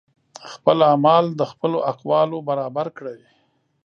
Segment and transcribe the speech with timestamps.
[0.53, 3.19] خپل اعمال د خپلو اقوالو برابر کړئ